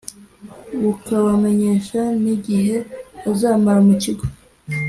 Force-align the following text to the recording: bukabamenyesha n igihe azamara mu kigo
bukabamenyesha 0.81 2.01
n 2.23 2.25
igihe 2.35 2.75
azamara 3.29 3.79
mu 3.87 3.93
kigo 4.03 4.25